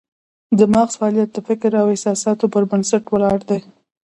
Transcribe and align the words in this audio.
د 0.57 0.59
مغز 0.73 0.93
فعالیت 0.99 1.29
د 1.33 1.37
فکر 1.47 1.71
او 1.81 1.87
احساساتو 1.93 2.51
پر 2.53 2.63
بنسټ 2.71 3.03
ولاړ 3.09 3.37
دی 3.49 3.61